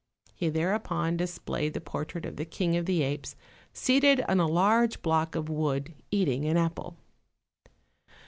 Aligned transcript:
He 0.33 0.49
thereupon 0.49 1.15
displayed 1.15 1.75
the 1.75 1.79
portrait 1.79 2.25
of 2.25 2.35
the 2.35 2.43
King 2.43 2.75
of 2.75 2.87
the 2.87 3.03
Apes 3.03 3.35
seated 3.71 4.21
on 4.27 4.39
a 4.39 4.47
large 4.47 5.03
block 5.03 5.35
of 5.35 5.47
wood 5.47 5.93
eating 6.09 6.43
an 6.45 6.57
apple. 6.57 6.97